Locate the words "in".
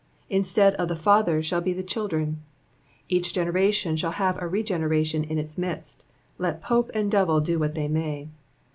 5.23-5.37